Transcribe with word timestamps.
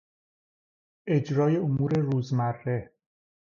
اجرای 1.07 1.57
امور 1.57 1.93
روزمره 2.03 2.91